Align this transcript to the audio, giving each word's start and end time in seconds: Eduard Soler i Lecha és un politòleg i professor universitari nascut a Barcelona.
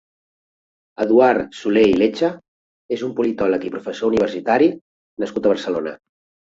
Eduard 1.05 1.51
Soler 1.59 1.83
i 1.91 1.93
Lecha 2.03 2.31
és 2.99 3.07
un 3.11 3.15
politòleg 3.21 3.69
i 3.71 3.75
professor 3.79 4.13
universitari 4.15 4.75
nascut 5.27 5.49
a 5.51 5.55
Barcelona. 5.57 5.99